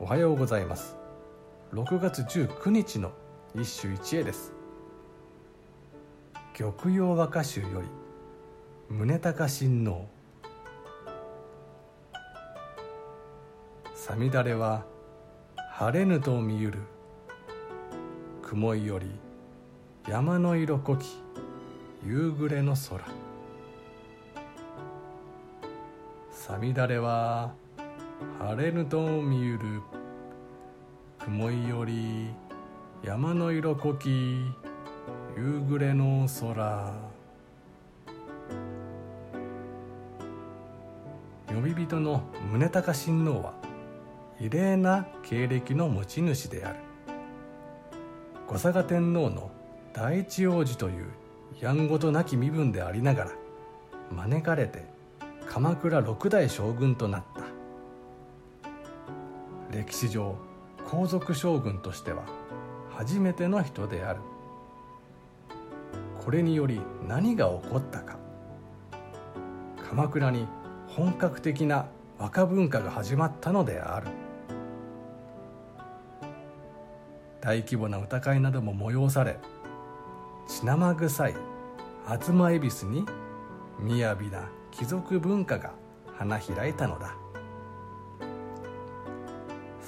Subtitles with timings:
[0.00, 0.96] おはようございます。
[1.72, 3.10] 6月19日の
[3.56, 4.52] 一首一会です。
[6.56, 7.88] 玉葉和歌集より
[8.88, 10.06] 宗高親王。
[13.92, 14.84] さみだれは
[15.72, 16.78] 晴れぬと見ゆる。
[18.42, 19.10] 雲いより
[20.08, 21.06] 山の色濃き
[22.06, 23.04] 夕暮れの空。
[26.30, 27.52] さみだれは
[28.40, 29.82] 晴れぬと見ゆる。
[31.20, 32.30] 雲いより
[33.04, 34.08] 山の色濃き
[35.36, 36.92] 夕暮れの空。
[41.46, 43.54] 呼び人の宗高親王は
[44.40, 46.78] 異例な経歴の持ち主である。
[48.48, 49.50] 後嵯峨天皇の
[49.92, 51.06] 第一王子という
[51.60, 53.30] やんごとなき身分でありながら
[54.12, 54.86] 招かれて
[55.46, 57.37] 鎌倉六代将軍となった。
[59.70, 60.36] 歴史上
[60.86, 62.24] 皇族将軍としては
[62.90, 64.20] 初めての人である。
[66.24, 68.18] これにより何が起こったか。
[69.88, 70.46] 鎌倉に
[70.88, 71.86] 本格的な
[72.18, 74.08] 和歌文化が始まったのである。
[77.40, 79.38] 大規模な歌会なども催され
[80.48, 81.34] 血生臭い
[82.06, 83.06] 東恵比寿に
[84.00, 85.72] 雅な貴族文化が
[86.16, 87.14] 花開いたのだ。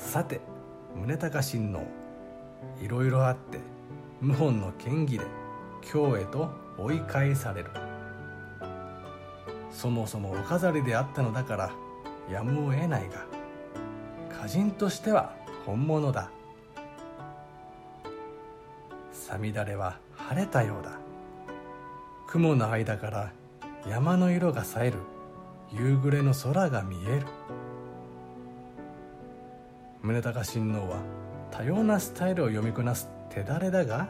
[0.00, 0.40] さて
[0.96, 1.84] 宗高親王
[2.82, 3.60] いろいろあって
[4.20, 5.24] 謀反の嫌疑で
[5.82, 7.70] 京へと追い返される。
[9.70, 11.70] そもそもお飾りであったのだから
[12.30, 13.24] やむを得ないが
[14.30, 15.32] 歌人としては
[15.64, 16.30] 本物だ。
[19.12, 20.98] さみだれは晴れたようだ。
[22.26, 23.32] 雲の間から
[23.88, 24.98] 山の色が冴える。
[25.72, 27.26] 夕暮れの空が見える。
[30.10, 30.96] 宗隆親王は
[31.52, 34.08] 多様なスタイルを読みこなす手だれだが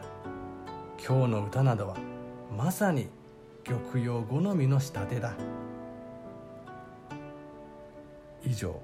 [0.97, 1.95] 今日の歌などは
[2.57, 3.07] まさに
[3.63, 5.35] 玉葉好みの仕立てだ。
[8.43, 8.81] 以上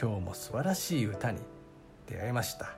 [0.00, 1.40] 今日も素晴らしい歌に
[2.06, 2.76] 出会いました。